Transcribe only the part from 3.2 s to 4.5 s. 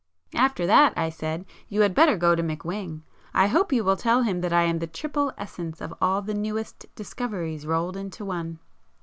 I hope you will tell him